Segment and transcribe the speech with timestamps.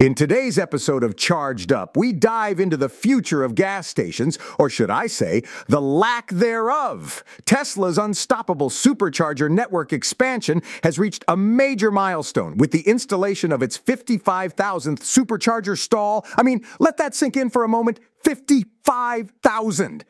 [0.00, 4.70] In today's episode of Charged Up, we dive into the future of gas stations, or
[4.70, 7.22] should I say, the lack thereof.
[7.44, 13.76] Tesla's unstoppable supercharger network expansion has reached a major milestone with the installation of its
[13.76, 16.24] 55,000th supercharger stall.
[16.34, 20.06] I mean, let that sink in for a moment 55,000.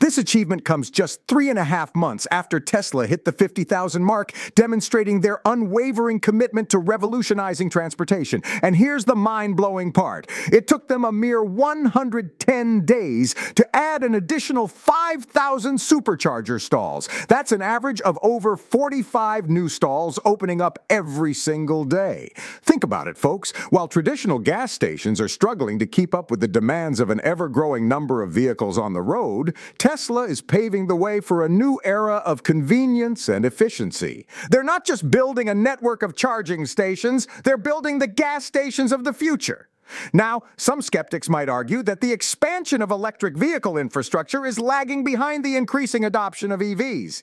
[0.00, 4.32] This achievement comes just three and a half months after Tesla hit the 50,000 mark,
[4.54, 8.42] demonstrating their unwavering commitment to revolutionizing transportation.
[8.62, 14.02] And here's the mind blowing part it took them a mere 110 days to add
[14.02, 17.06] an additional 5,000 supercharger stalls.
[17.28, 22.30] That's an average of over 45 new stalls opening up every single day.
[22.62, 23.52] Think about it, folks.
[23.68, 27.50] While traditional gas stations are struggling to keep up with the demands of an ever
[27.50, 29.54] growing number of vehicles on the road,
[29.98, 34.26] is paving the way for a new era of convenience and efficiency.
[34.50, 39.04] They're not just building a network of charging stations, they're building the gas stations of
[39.04, 39.68] the future.
[40.12, 45.44] Now, some skeptics might argue that the expansion of electric vehicle infrastructure is lagging behind
[45.44, 47.22] the increasing adoption of EVs.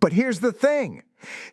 [0.00, 1.02] But here's the thing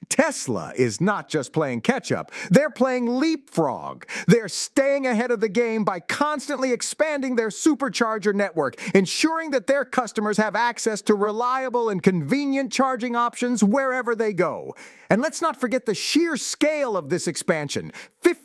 [0.09, 4.05] Tesla is not just playing catch up, they're playing leapfrog.
[4.27, 9.85] They're staying ahead of the game by constantly expanding their supercharger network, ensuring that their
[9.85, 14.75] customers have access to reliable and convenient charging options wherever they go.
[15.09, 17.91] And let's not forget the sheer scale of this expansion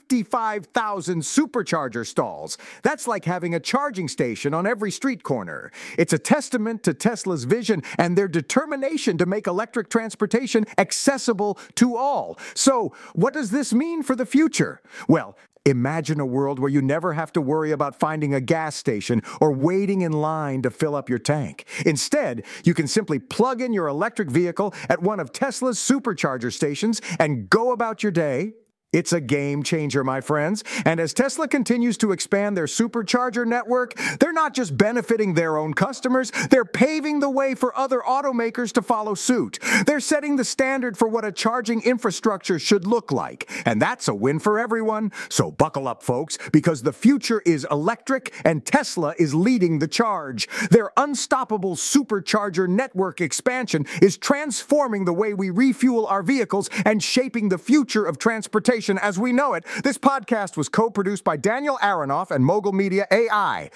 [0.09, 2.57] 55,000 supercharger stalls.
[2.83, 5.71] That's like having a charging station on every street corner.
[5.99, 11.97] It's a testament to Tesla's vision and their determination to make electric transportation accessible to
[11.97, 12.39] all.
[12.55, 14.81] So, what does this mean for the future?
[15.09, 19.23] Well, Imagine a world where you never have to worry about finding a gas station
[19.39, 21.67] or waiting in line to fill up your tank.
[21.85, 27.03] Instead, you can simply plug in your electric vehicle at one of Tesla's supercharger stations
[27.19, 28.55] and go about your day
[28.91, 30.65] it's a game changer, my friends.
[30.87, 35.75] And as Tesla continues to expand their supercharger network, they're not just benefiting their own
[35.75, 39.59] customers, they're paving the way for other automakers to follow suit.
[39.85, 43.51] They're setting the standard for what a charging infrastructure should look like.
[43.67, 45.13] And that's a win for everyone.
[45.29, 50.49] So buckle up, folks, because the future is electric and Tesla is leading the charge.
[50.71, 57.51] Their unstoppable supercharger network expansion is transforming the way we refuel our vehicles and shaping
[57.51, 59.65] the future of transportation as we know it.
[59.83, 63.71] This podcast was co produced by Daniel Aronoff and Mogul Media AI.